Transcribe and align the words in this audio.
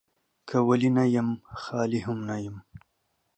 که 0.47 0.57
ولي 0.67 0.89
نه 0.97 1.03
يم، 1.15 1.29
خالي 1.61 1.99
هم 2.07 2.17
نه 2.29 2.35
يم. 2.45 2.57